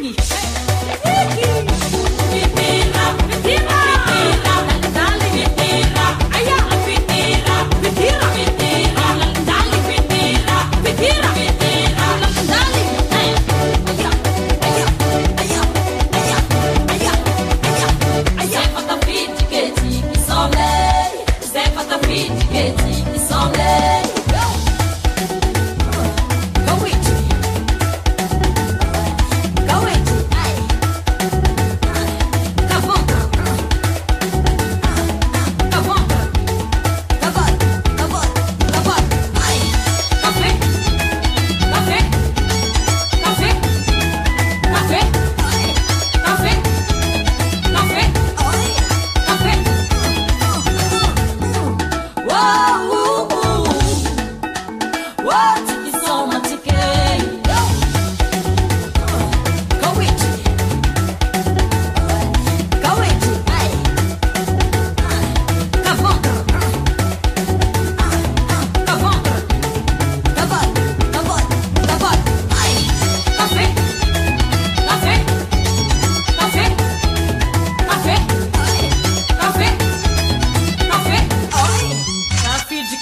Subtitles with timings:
[0.00, 0.59] 你。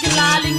[0.00, 0.50] Kikilali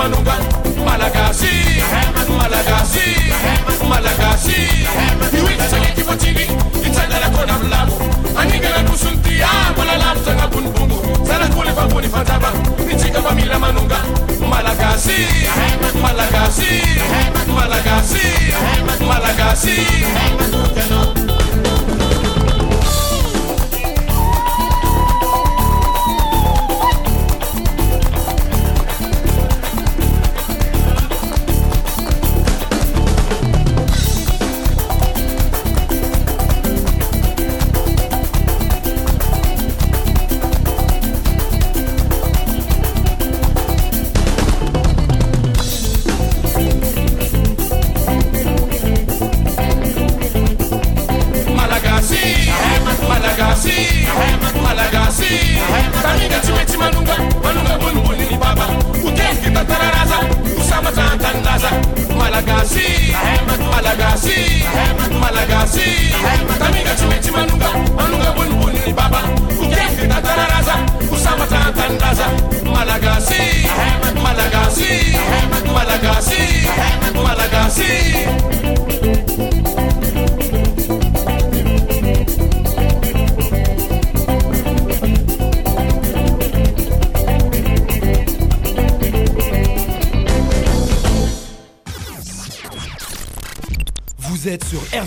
[0.00, 0.44] manongany
[0.84, 1.52] malagasy.
[2.38, 3.08] Malagasy.
[3.88, 4.60] Malagasy.
[5.36, 6.44] Ioitsakitivoatsiny
[6.86, 7.96] itsangalakona amy lavo
[8.40, 10.98] aninganakosony ty ambola ah, lavo zagnabonibongo
[11.28, 12.50] zanakoly fambony fanjava
[12.86, 13.98] mitsika fa mila manonga
[14.50, 15.20] malagasy.
[16.02, 16.72] Malagasy.
[17.54, 18.26] Malagasy.
[19.06, 21.19] Malagasy.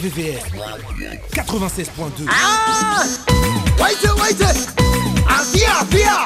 [0.09, 3.03] 96.2 Ah
[3.79, 6.25] Waïté, waïté Avia, ah, avia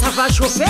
[0.00, 0.64] Ça va chauffer,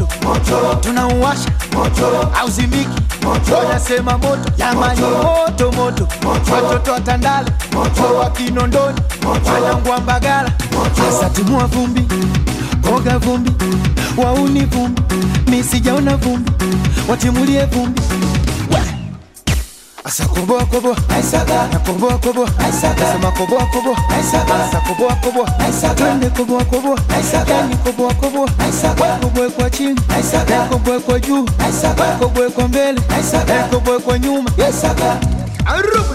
[0.00, 0.08] moto.
[0.22, 0.56] Moto.
[0.62, 2.88] Moto, tunauwasha moto, auzimiki
[3.22, 4.50] moto, nasema moto.
[4.56, 6.08] Jamani, moto moto.
[6.52, 7.52] Watoto wa Tandale.
[7.72, 9.00] Moto, wa Kinondoni.
[9.54, 10.50] Wanangu wa Mbagala.
[10.96, 11.30] Sasa
[11.66, 12.06] vumbi,
[12.94, 13.50] oga vumbi,
[14.16, 15.02] wauni vumbi,
[15.50, 16.52] misijaona vumbi,
[17.08, 18.00] watimulie vumbi
[20.06, 25.58] Asa koboa koboa aisaga na koboa koboa aisaga sema koboa koboa aisaga asa koboa koboa
[25.58, 29.18] aisaga twende koboa koboa aisaga yani koboa koboa aisaga
[29.50, 30.00] kwa chini.
[30.16, 31.46] Aisaga koboa kwa juu.
[31.58, 32.04] Aisaga
[32.50, 33.00] kwa mbele.
[33.16, 33.62] Aisaga
[34.00, 34.50] kwa nyuma.
[34.66, 35.16] Aisaga
[35.66, 36.14] arubu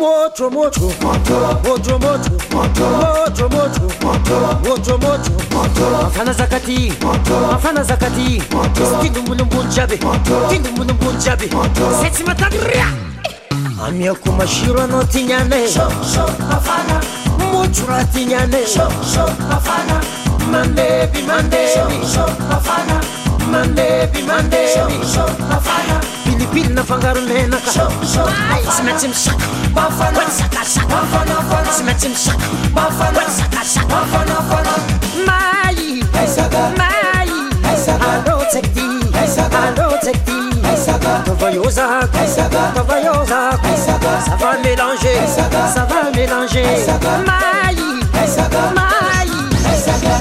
[0.00, 3.48] moto moto moto moto moto
[4.64, 5.32] moto moto
[6.02, 6.92] mafana zakati
[7.50, 8.42] mafana zakati.
[9.02, 9.98] Tindumbulumbulu jabe
[10.48, 11.50] tindumbulumbulu jabe.
[12.02, 12.86] Setsy matagria.
[13.86, 15.68] Amiako masiro anao tignane
[17.52, 18.58] motro raha tignane
[20.50, 22.06] mandeby mandeby
[23.52, 24.90] mandeby mandeby
[26.24, 29.59] pilipily nafangaronenaka tsy maintsy misaka.
[29.74, 34.74] Bafana, wet shaka shaka, Bafana, Bafana, Smetim shaka, Bafana, wet shaka shaka, Bafana, Bafana,
[35.26, 40.24] Mali, hey Saga, Mali, hey Saga, I don't take thee, hey Saga, I don't take
[40.26, 45.84] thee, hey Saga, Cavaillosa, hey Saga, Cavaillosa, hey Saga, ça va mélanger, hey Saga, ça
[45.84, 50.20] va mélanger, hey Saga, Mali, hey Saga, Mali, hey Saga.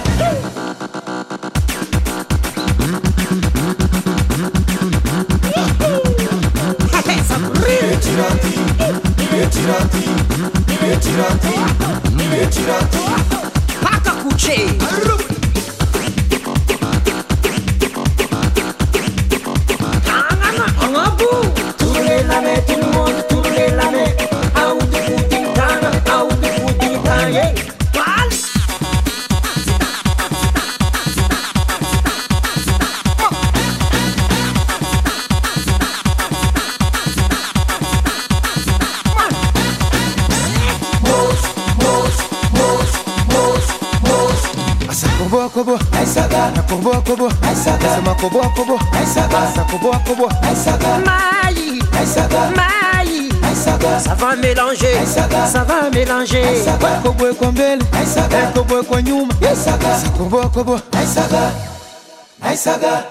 [8.00, 9.09] Tiranti.
[9.40, 10.04] Retiranti,
[10.82, 11.54] retiranti,
[12.30, 12.98] retiranti.
[13.80, 14.78] Paca cucei!
[45.60, 47.32] kobo aisaga nakoboa kobo.
[47.42, 48.80] Aisaga sema koboa kobo.
[49.00, 51.80] Aisaga nakoboa kobo aisaga mai
[54.00, 55.06] ça va mélanger.
[55.52, 56.44] Ça va mélanger.
[57.04, 60.80] Kobo kwa mbele aisaga kobo kwa nyuma aisaga koboa kobo.
[60.98, 61.52] Aisaga
[62.42, 63.04] aisaga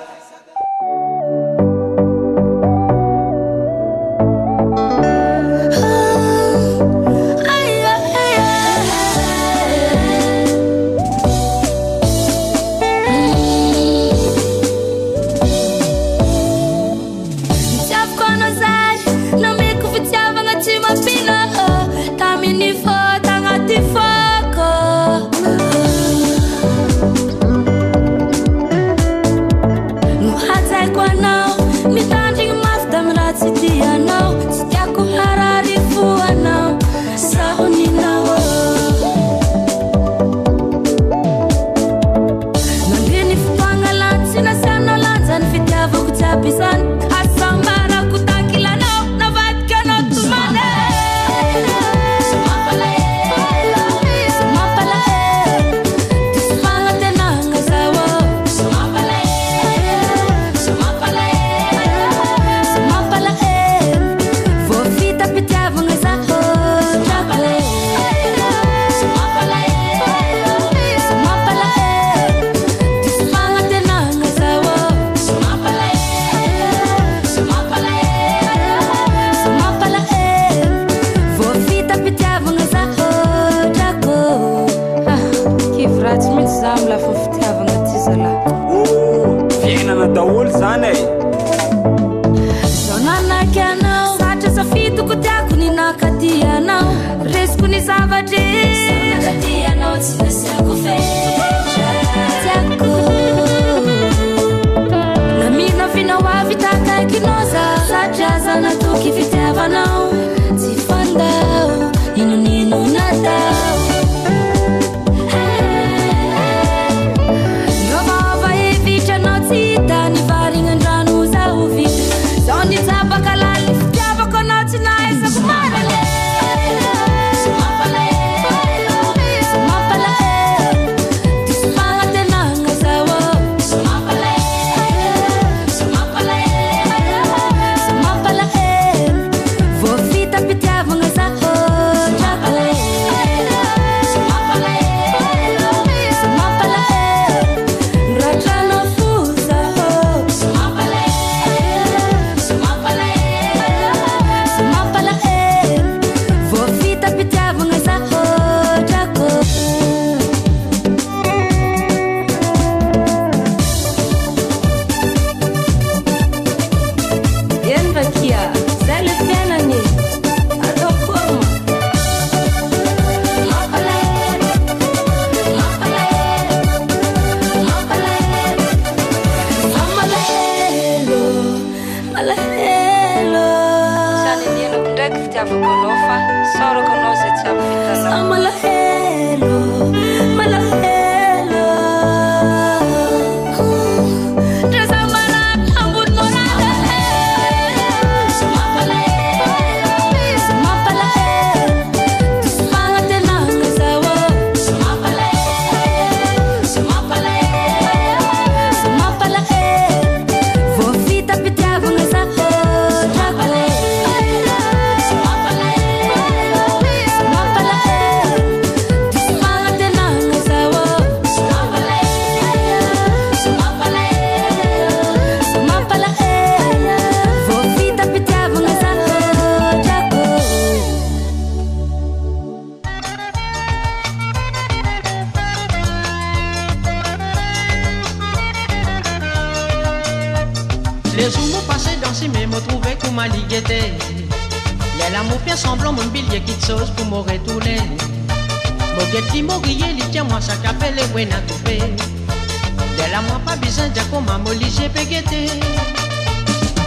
[250.10, 254.24] tient moi sa capelle et ouais n'a coupé De la moi pas besoin de comme
[254.26, 255.46] m'a molli j'ai pégueté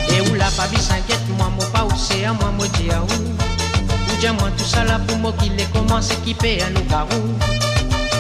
[0.10, 0.50] Et où la
[2.38, 3.06] moi moi dis à où?
[3.06, 7.22] Ou dis moi tout ça là pour moi qu'il est commence équipé à nous garou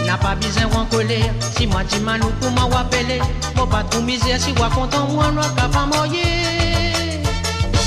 [0.07, 3.21] n'a pas besoin en colère Si moi dis pour m'a appeler
[3.55, 7.21] Moi pas trop misère si moi content moi non qu'à pas moyer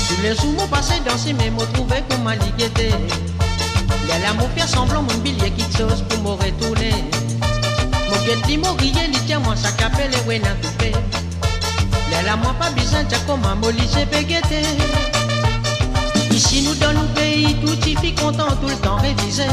[0.07, 1.87] Tous les jours m'ont passé danser mais pour
[2.23, 2.35] m'a
[4.07, 6.93] Les l'amour fait semblant mon billet qui chose pour me retourner
[8.09, 10.91] Mon guet dit mon grillé li tient moi sa capelle et ouais n'a coupé
[12.09, 14.61] Les la de comme un molli j'ai pégueté
[16.35, 19.47] Ici nous nous paye pays, tout y fit content, tout le temps révisé.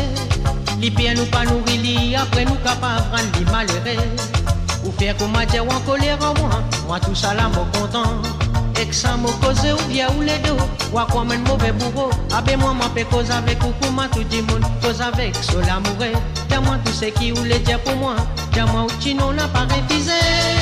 [0.80, 4.04] Les pieds nous pas nourrir, après nous capables prendre les malheureux.
[4.84, 6.50] Ou faire comme dire ou en colère en moi,
[6.88, 8.20] moi tout ça là, moi content.
[8.80, 10.56] Et que ça m'a causé ou bien ou les deux,
[10.92, 12.10] ou quoi même mauvais bourreau.
[12.34, 16.12] Abe moi, fait cause avec ou comment tout le monde, cause avec, sur l'amoureux.
[16.48, 18.16] Dis-moi tout ce qui voulait dire pour moi,
[18.52, 20.12] dis-moi où tu n'en as pas révisé.
[20.12, 20.61] moi mo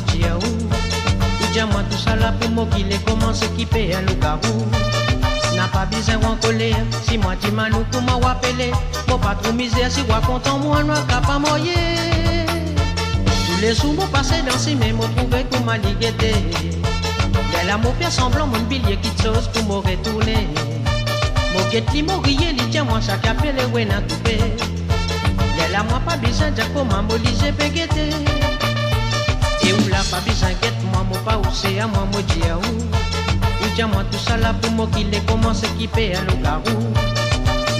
[0.00, 0.68] dia ou.
[1.42, 4.66] Ou dia moi tout ça là pour moi qui les commence équiper à nous garou
[5.56, 6.76] N'a pas besoin colère
[7.06, 8.18] Si moi dis manou pour moi
[9.18, 10.82] pas trop misère si moi content moi
[11.20, 12.46] pas moyer
[13.46, 14.74] Tous les jours moi passer dans ces
[17.98, 20.48] faire semblant mon billet qui chose pour me retourner.
[21.54, 21.70] Mon
[22.84, 23.54] moi chaque appel
[25.84, 27.02] moi pas besoin comment
[29.66, 30.50] et où la pas besoin
[30.92, 33.74] moi mon pas où c'est à moi mon dia où Ou.
[33.74, 36.92] Dia moi tout ça là pour moi qui les commence équiper à nos garou.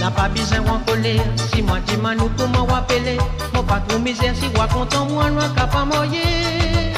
[0.05, 3.16] N'a besoin en colère Si moi dis manou comment appeler
[3.55, 6.92] Moi pas trop misère si moi content moi non capable moyer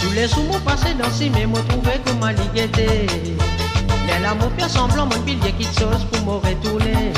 [0.00, 2.74] Tous les sous mon passé dans si mais moi trouvé comme ma liguette
[4.06, 7.12] Mais là mon faire semblant mon billet qui chose pour me retourner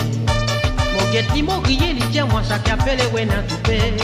[0.92, 3.94] Mon guette li m'orier li dia moi ça qu'appelle et ouais n'a tout fait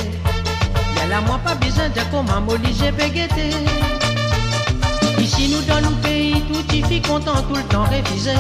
[1.08, 2.42] la moi pas besoin de comment
[2.78, 3.50] j'ai pégueté.
[5.18, 8.34] Ici nous dans le pays, tout y fit content tout le temps révisé.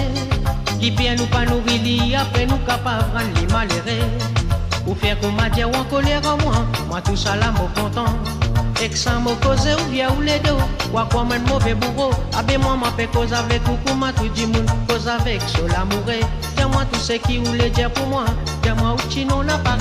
[0.80, 4.08] Qui bien nous pas nourrir, après nous capables de les malheureux.
[4.84, 8.12] Pour faire comme dire ou en colère en moi, moi tout ça là, mon content.
[8.80, 10.52] Et que ça m'a causé ou bien ou les deux,
[10.92, 12.10] ou à quoi même mauvais bourreau.
[12.38, 16.04] Abe moi m'a fait cause avec ou moi tout du monde, cause avec sur l'amour.
[16.56, 18.24] Dis-moi tout ce qui voulait dire pour moi,
[18.64, 19.76] où tu n'en as pas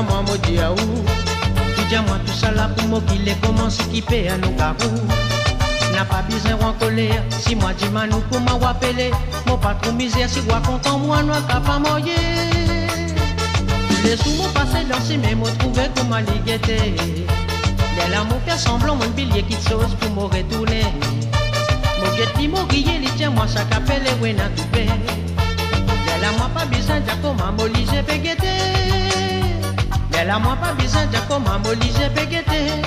[0.00, 0.08] révisé.
[0.08, 0.76] moi mo dia ou
[2.26, 5.06] tout ça là pour moi qui les commence équiper à nos garous
[5.92, 9.10] N'a pas besoin en colère Si moi dis manou pour moi appeler
[9.46, 12.14] Moi pas trop misère si moi content moi non pas moyer
[14.04, 18.96] Les sous mon passé dans mêmes mots trouvé comme ma liguette Les l'amour fait semblant
[18.96, 20.84] mon billet qui chose pour me retourner
[22.00, 26.38] Mon guette qui m'orier li tient moi ça qu'appelle et ouais n'a tout fait Les
[26.38, 27.00] moi pas besoin
[27.58, 28.69] m'oli j'ai pégueté
[30.20, 32.82] elle a moi pas besoin de comment m'oliger pégueté.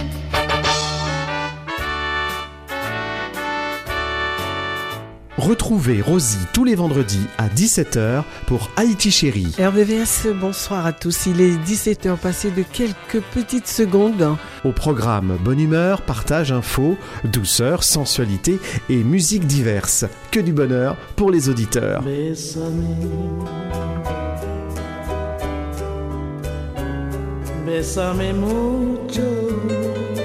[5.38, 9.54] Retrouvez Rosie tous les vendredis à 17h pour Haïti Chérie.
[9.60, 11.26] RVVS, bonsoir à tous.
[11.26, 14.38] Il est 17h passé de quelques petites secondes.
[14.63, 20.06] Au programme Bonne humeur, partage, info, douceur, sensualité et musique diverse.
[20.32, 22.04] Que du bonheur pour les auditeurs.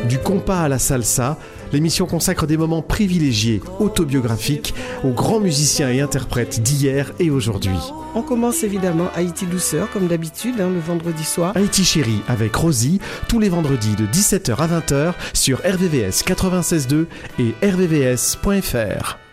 [0.06, 1.38] Du compas à la salsa,
[1.72, 7.78] l'émission consacre des moments privilégiés, autobiographiques, aux grands musiciens et interprètes d'hier et aujourd'hui.
[8.14, 11.56] On commence évidemment Haïti Douceur, comme d'habitude, hein, le vendredi soir.
[11.56, 17.06] Haïti Chérie avec Rosie, tous les vendredis de 17h à 20h sur RVVS 96.2
[17.38, 19.27] et rvvs.fr.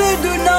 [0.00, 0.49] de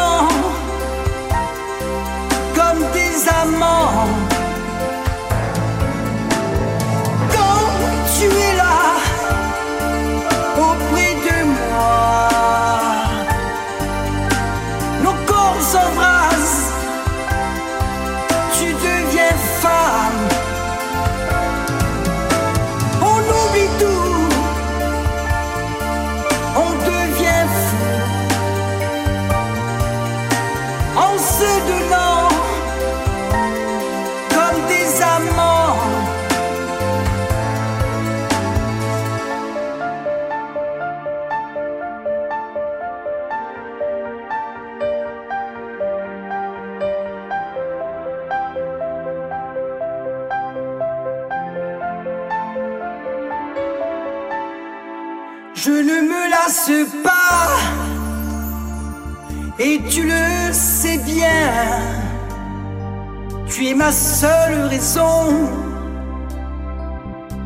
[63.82, 65.50] ma seule raison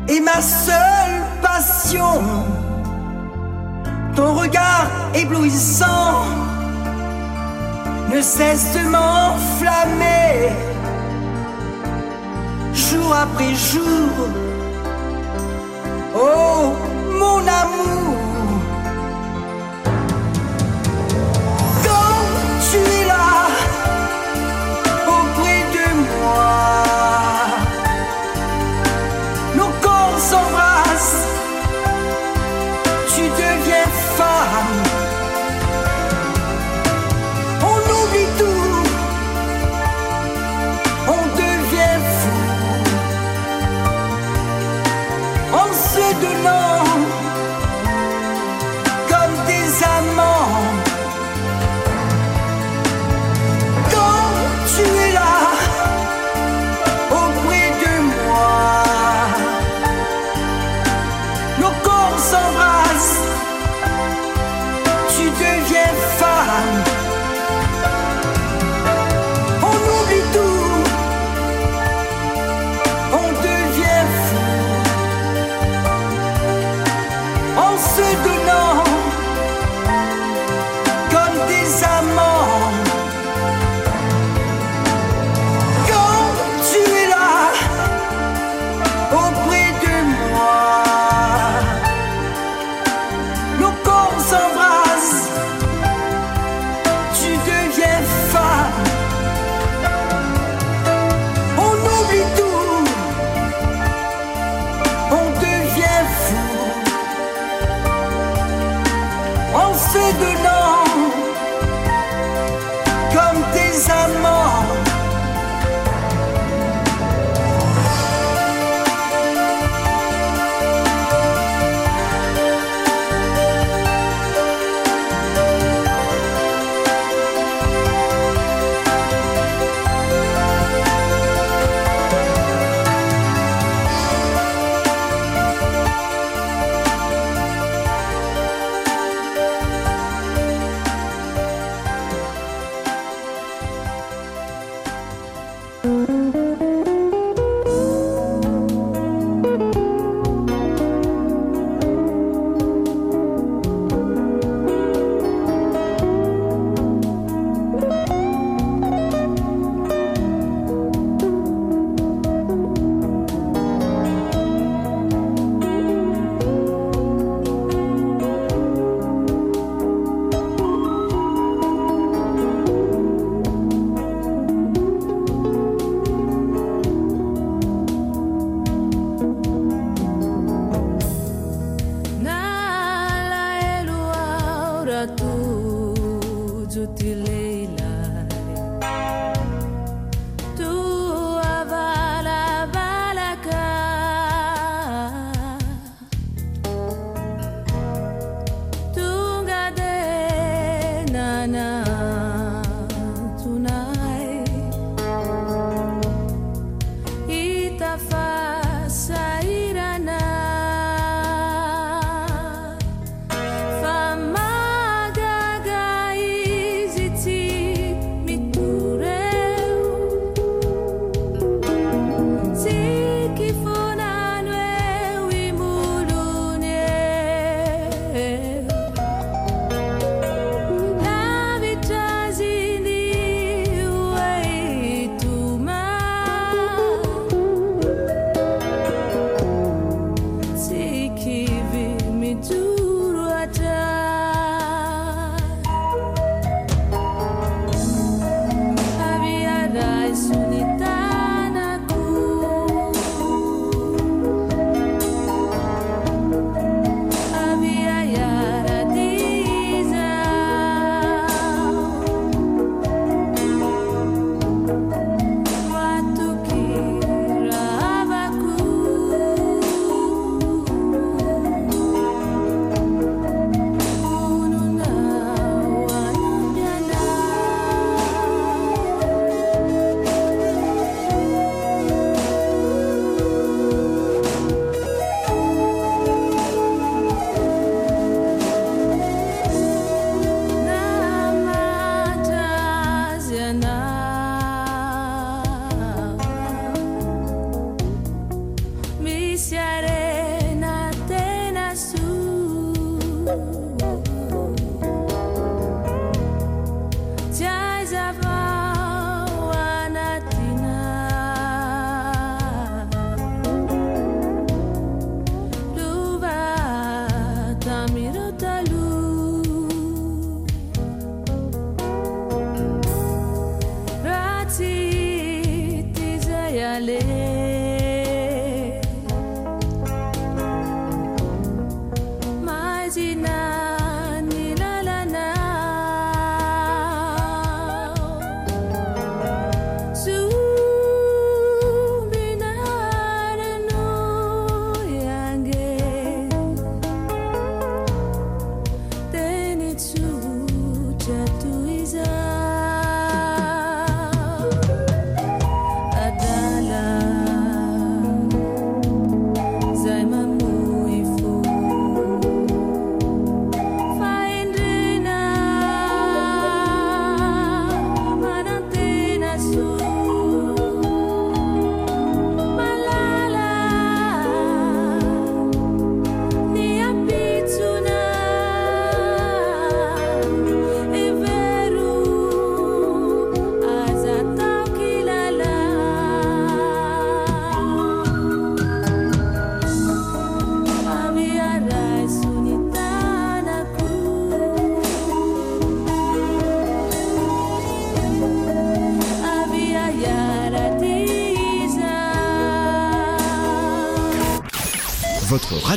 [0.06, 2.20] et ma seule passion.
[4.14, 6.26] Ton regard éblouissant
[8.12, 10.50] ne cesse de m'enflammer
[12.74, 14.10] jour après jour.
[16.14, 16.74] Oh,
[17.18, 18.15] mon amour.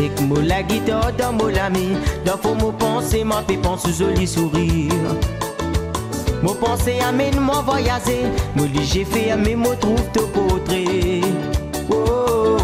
[0.00, 1.90] Ek mou la guitare dans mon ami
[2.24, 4.92] Dans faut mon penser, ma fait penser joli sourire.
[6.42, 8.24] Mon pensée amène moi voyager.
[8.56, 11.20] Mon lit j'ai fait mais moi trouve ton portrait.
[11.90, 12.56] Oh.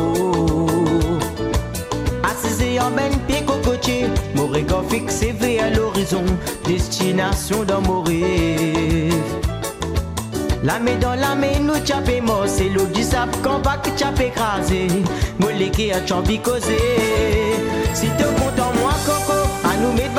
[2.25, 4.07] Assisé en ben pied cocotier.
[4.35, 6.25] Mon regard fixé vers l'horizon.
[6.65, 9.13] Destination dans mon rêve.
[10.65, 13.91] La main dans la main, nous tchapé mort, c'est l'eau du sap qu'on va que
[14.21, 14.89] écrasé.
[15.59, 16.77] A champi causé.
[17.95, 20.13] Si t'es content, moi, coco, à nous mettre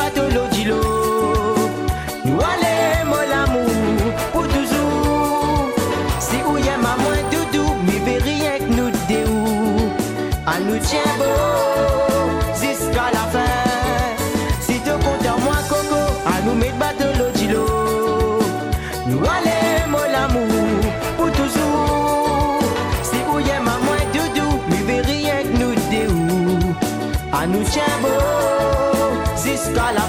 [27.77, 29.21] chamou,
[29.53, 30.01] escola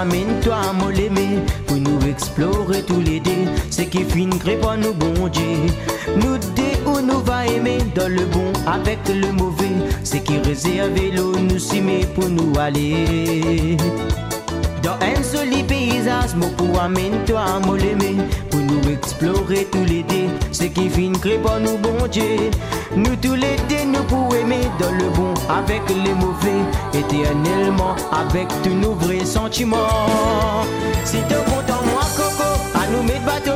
[0.00, 0.72] Amène toi à
[1.66, 3.44] pour nous explorer tous les deux.
[3.68, 5.66] C'est qui fin crée pas nous bon Dieu.
[6.16, 9.76] Nous deux où nous va aimer dans le bon avec le mauvais.
[10.02, 13.76] C'est qui réserve l'eau nous s'aimer pour nous aller.
[14.82, 18.16] Dans un joli paysage, Moko amène toi à m'aimer
[18.50, 20.30] pour nous explorer tous les deux.
[20.52, 22.50] C'est qui fin crée pas nous bon Dieu.
[22.96, 26.60] Nous tous les deux nous pouvons aimer dans le bon avec les mauvais,
[26.92, 29.76] éternellement avec tous nos vrais sentiments.
[31.04, 33.52] Si t'es content, moi, Coco, à nous mettre bateau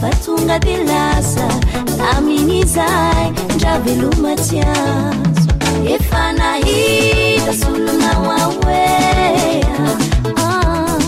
[0.00, 1.46] fa tonga de lasa
[2.16, 5.52] amin'izay ndra velomati azo
[5.94, 9.78] efa nahita solonao aoea
[10.36, 10.98] ah,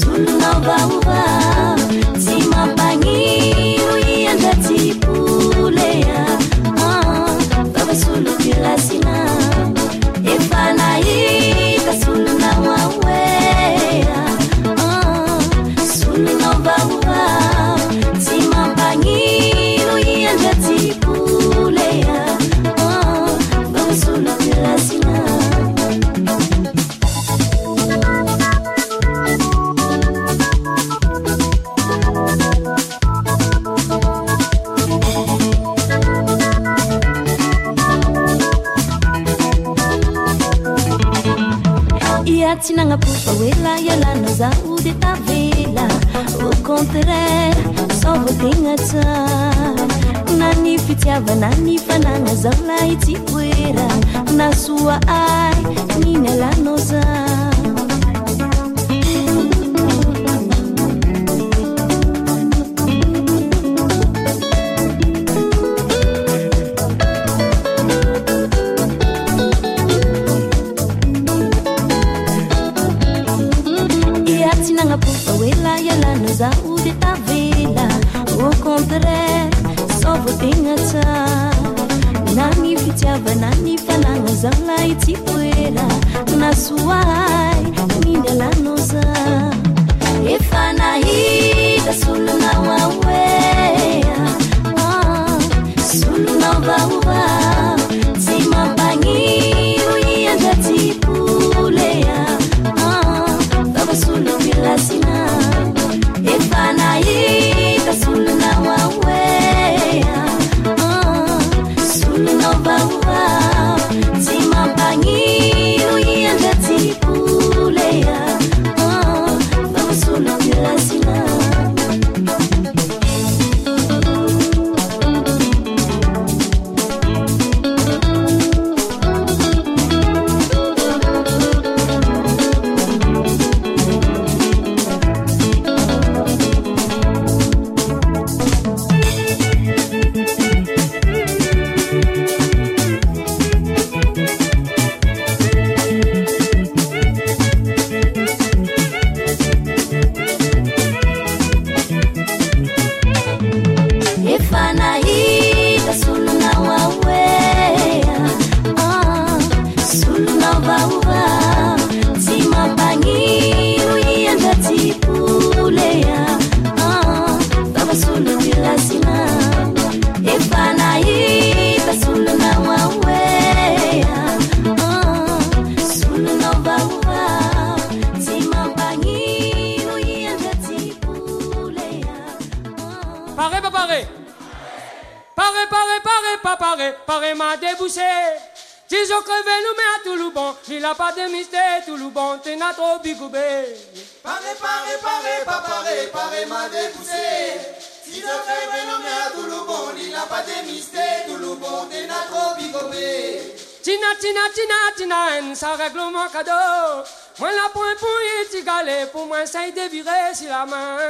[0.00, 1.77] solonao vaovao
[54.58, 55.97] sua ai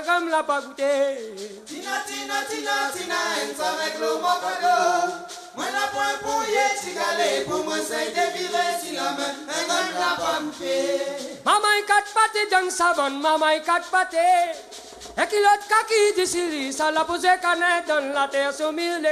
[0.07, 0.63] comme l'a pas.
[1.67, 3.21] Tina, tina, tina, tina,
[3.73, 4.19] avec le
[5.73, 5.87] la
[8.15, 9.11] déviré si la
[9.97, 10.17] l'a
[12.35, 13.61] y jang savon, y.
[15.21, 17.29] Et qui l'autre kaki ça l'a posé
[17.89, 19.03] dans la terre, sur mille.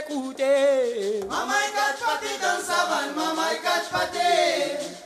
[1.29, 1.73] Maman y
[2.41, 2.61] dans
[3.17, 5.06] maman y.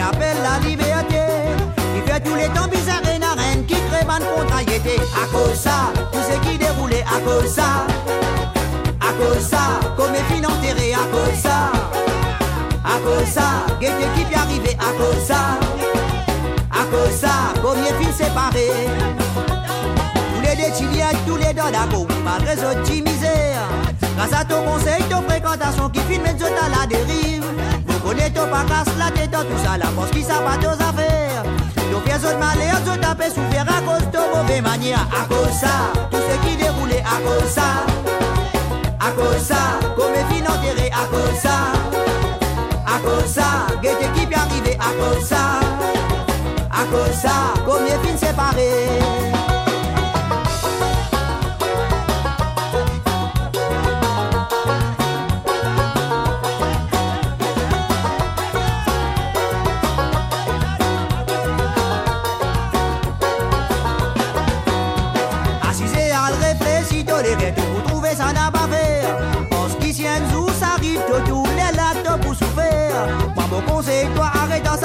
[0.00, 1.20] Ça qu'appelle la liberté.
[1.96, 3.76] Il fait tous les temps bizarres et narènes qui
[4.06, 4.96] ban contrariété.
[5.14, 7.86] À cause ça, tout ce qui déroulait à cause ça.
[9.00, 11.72] À cause ça, comme les filles enterrées à cause ça.
[12.84, 15.58] À cause ça, gaieté qui peut arriver à cause ça.
[16.70, 18.88] À cause ça, comme les filles séparées.
[20.34, 23.68] Tous les détiliens, tous les dents d'agou, malgré petit misère.
[24.16, 27.44] Grâce à ton conseil, ton fréquentation qui filme et à la dérive.
[28.10, 31.44] Ton pas casse la tête dans tout ça, la force qui s'abat aux affaires.
[31.92, 35.06] Ton fiers de malheur, tu tapé souffrir à cause de mauvaise manière.
[35.12, 37.86] À cause ça, tout ce qui déroulait à cause ça.
[38.98, 41.72] À cause ça, comme les enterrées à cause ça.
[42.84, 45.60] À cause ça, gaieté qui arriver à cause ça.
[46.70, 49.39] À cause ça, comme les filles séparées.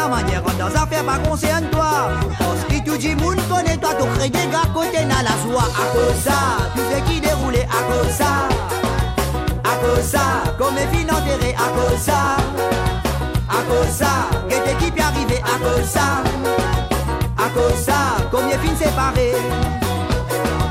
[0.06, 2.10] Sa manière, dans affaire pas concerne toi.
[2.38, 5.64] Parce que tout dit moun connaît toi, tout crée des gars côté n'a la soie.
[5.64, 6.40] À cause ça,
[6.76, 8.48] tout ce qui déroulait à cause ça.
[9.64, 12.38] À cause ça, comme les filles enterrées à cause ça.
[13.50, 16.24] À cause ça, gaieté qui arriver à cause ça.
[17.38, 19.36] À cause ça, comme les filles séparées.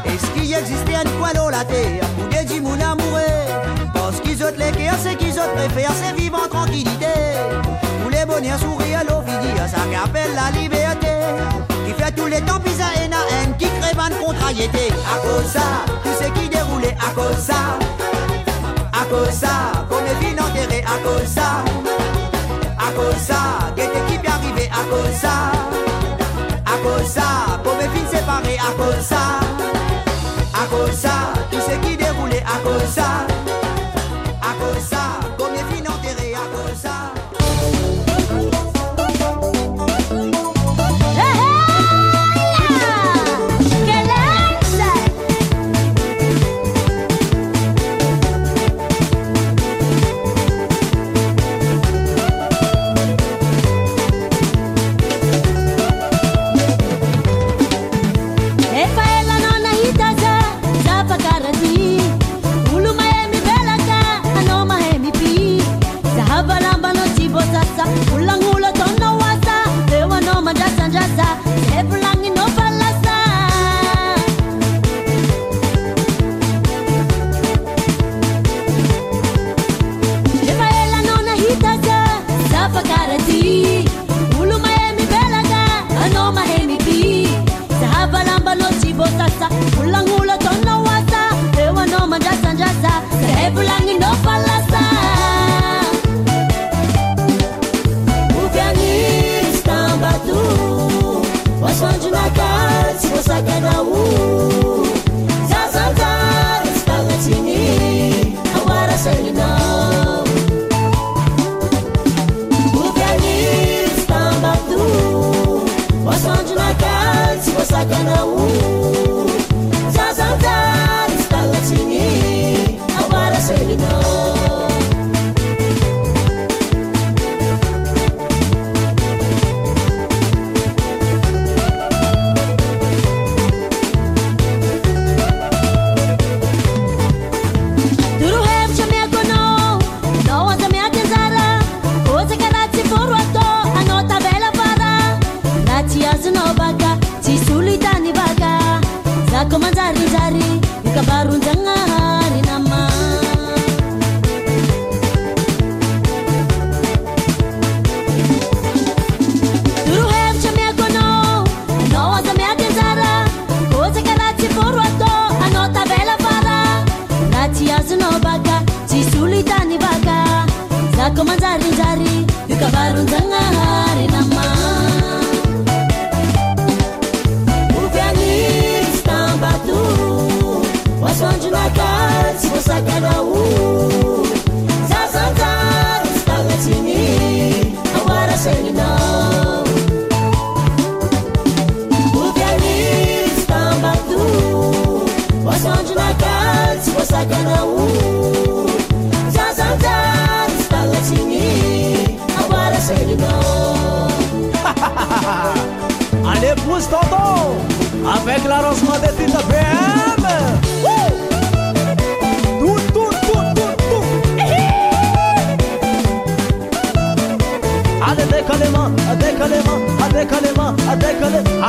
[0.04, 3.20] Est-ce qu'il existait une poêle dans la terre pour des dix amoureux?
[3.92, 7.06] Parce qu'ils ont les cœurs, c'est qu'ils ont préfèrent, c'est vivre en tranquillité.
[8.26, 9.22] Bonheurs sourire à l'eau,
[9.68, 11.08] ça qu'appelle la liberté.
[11.86, 14.88] Qui fait tous les temps pisa et na haine, qui crée une contrariété.
[15.12, 15.60] À cause ça,
[16.02, 17.78] tout ce qui déroulait à cause ça.
[18.92, 21.64] À cause ça, comme les filles enterrées à cause ça.
[22.78, 25.52] À cause ça, gaieté qui peut arriver à cause ça.
[26.64, 27.22] À cause ça,
[27.62, 29.40] comme les filles séparées à cause ça.
[30.54, 33.43] À cause ça, tout ce qui déroulait à cause ça.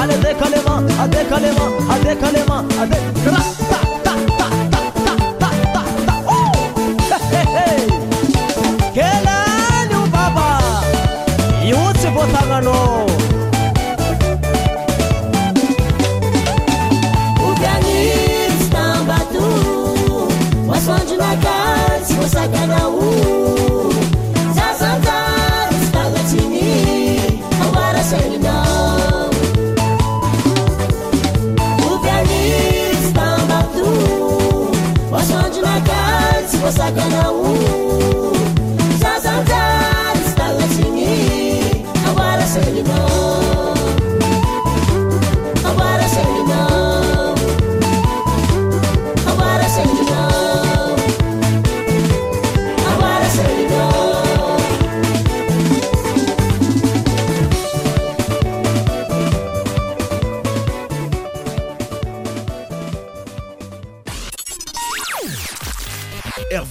[0.06, 3.45] على ذي كلمة هذي كلمة هذي كلمة هذي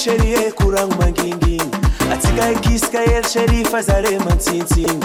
[0.00, 1.60] elsherihe kurang manginging.
[2.12, 5.00] Atsika e ikiska elsherifa zare mantsinsing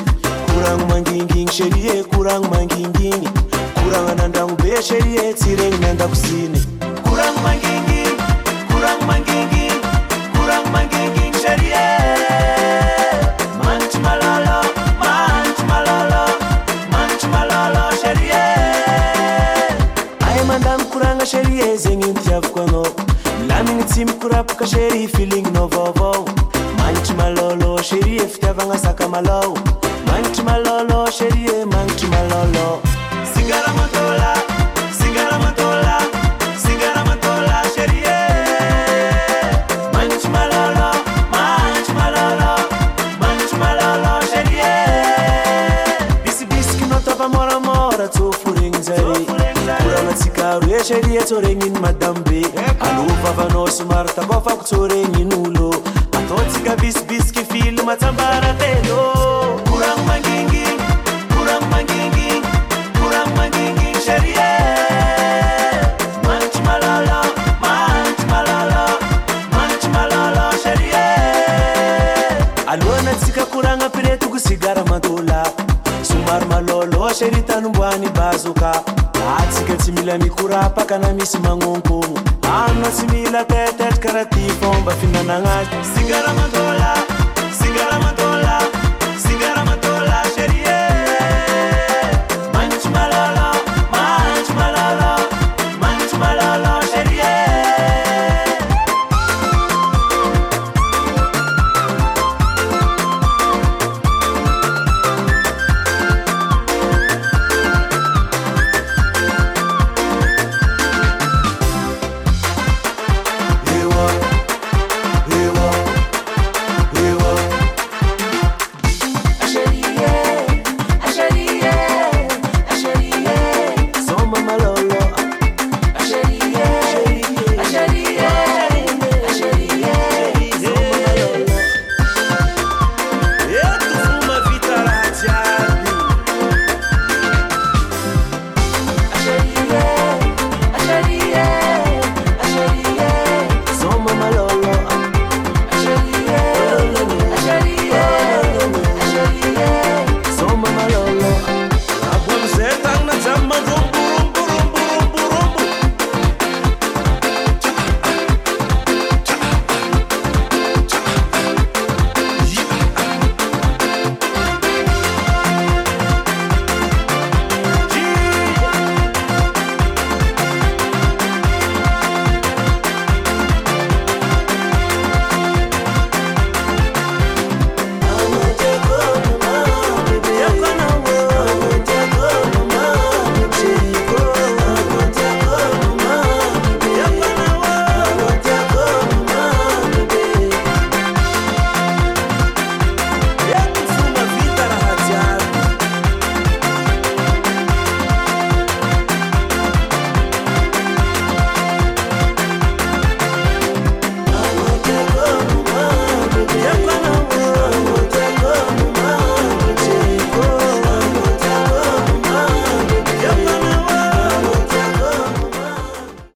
[0.48, 3.20] kurang manginging sherihe kurang manginging.
[3.76, 6.62] Kurang anandang be sherihe tsireng nanda kusini
[7.04, 8.16] kurang manginging
[8.72, 9.80] kurang manginging
[10.34, 11.88] kurang manginging sherihe
[13.64, 14.64] manch malala
[15.00, 16.24] manch malala
[16.90, 18.48] manch malala sherihe
[20.24, 22.84] ay mandam kuranga sherihe zengin tiavkwano
[23.96, 26.26] tsy mikorapaka sheri filigninao vaovao.
[26.80, 29.54] Magnitry malôlô sheri e fitiavagna sakamalao
[30.08, 32.68] magnitry malôlô sheri e magnitry malôlô.
[33.34, 34.32] Singaramantola
[35.00, 35.96] singaramantola
[36.64, 38.20] singaramantola sheri e.
[39.94, 40.90] magnitry malôlô
[41.34, 42.52] magnitry malôlô
[50.68, 50.78] e.
[50.78, 51.80] e sheri e tsoregniny
[53.26, 55.70] vavanao somary takofako tsoregnin'olo
[56.18, 59.00] ataotsika bisibisiky filma tsambaratelo
[59.70, 60.66] koragno mangingy
[61.34, 62.30] koragno mangingy
[63.00, 64.52] koragno mangingy sharie
[66.28, 67.20] manitry malala
[67.64, 68.86] manitry malala
[69.56, 71.06] manitry malala sharie
[72.68, 75.42] aloanatsika koragna piretoko sigara mandola.
[76.04, 77.42] Somary malolo sheri
[78.14, 78.72] bazoka.
[79.38, 85.60] Atsika tsy mila mikorapaka na misy magnonkogno anao tsy mila tetetraka raha ty fomba fihinanagna
[85.60, 87.15] azy sy karaha mandola.